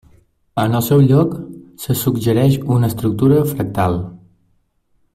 En 0.61 0.77
el 0.79 0.83
seu 0.85 1.03
lloc, 1.11 1.35
se 1.85 1.97
suggereix 2.05 2.57
una 2.77 2.91
estructura 2.95 3.45
fractal. 3.55 4.03